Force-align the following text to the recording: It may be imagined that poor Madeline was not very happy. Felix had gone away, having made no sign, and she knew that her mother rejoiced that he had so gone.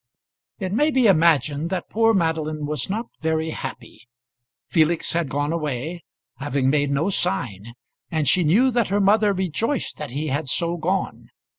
It 0.57 0.71
may 0.73 0.89
be 0.89 1.05
imagined 1.05 1.69
that 1.69 1.91
poor 1.91 2.11
Madeline 2.15 2.65
was 2.65 2.89
not 2.89 3.05
very 3.21 3.51
happy. 3.51 4.07
Felix 4.67 5.13
had 5.13 5.29
gone 5.29 5.53
away, 5.53 6.03
having 6.37 6.71
made 6.71 6.89
no 6.89 7.09
sign, 7.09 7.75
and 8.09 8.27
she 8.27 8.43
knew 8.43 8.71
that 8.71 8.87
her 8.87 8.99
mother 8.99 9.31
rejoiced 9.31 9.97
that 9.99 10.09
he 10.09 10.29
had 10.29 10.49
so 10.49 10.75
gone. 10.75 11.29